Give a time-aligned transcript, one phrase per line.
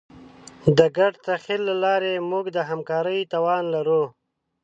[0.77, 4.03] د ګډ تخیل له لارې موږ د همکارۍ توان لرو.